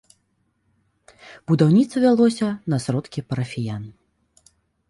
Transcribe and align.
Будаўніцтва 1.51 1.99
вялося 2.05 2.49
на 2.75 2.81
сродкі 2.87 3.25
парафіян. 3.29 3.83